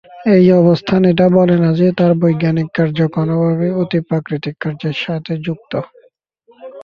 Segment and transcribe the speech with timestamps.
[0.35, 5.73] এই অবস্থান এটা বলে না যে তার বৈজ্ঞানিক কার্য কোনভাবে অতিপ্রাকৃতিক কার্যের সাথে যুক্ত।